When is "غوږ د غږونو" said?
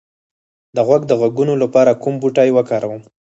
0.87-1.53